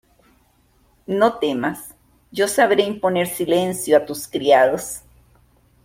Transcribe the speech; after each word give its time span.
no 1.05 1.33
temas: 1.37 1.93
yo 2.31 2.47
sabré 2.47 2.81
imponer 2.85 3.27
silencio 3.27 3.95
a 3.95 4.03
tus 4.03 4.27
criados. 4.27 5.01